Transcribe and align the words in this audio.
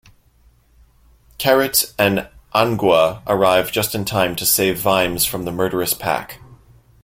Carrot 1.37 1.93
and 1.99 2.27
Angua 2.55 3.21
arrive 3.27 3.71
just 3.71 3.93
in 3.93 4.03
time 4.03 4.35
to 4.35 4.47
save 4.47 4.79
Vimes 4.79 5.25
from 5.25 5.45
the 5.45 5.51
murderous 5.51 5.93
pack. 5.93 6.39